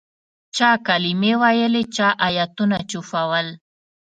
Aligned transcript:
چا 0.55 0.69
کلمې 0.87 1.33
ویلې 1.41 1.83
چا 1.95 2.07
آیتونه 2.27 2.77
چوفول. 2.89 3.47